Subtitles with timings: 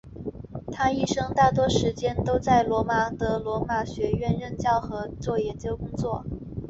[0.71, 6.25] 他一生大多数时间在罗马的罗马学院任教和做研究工作。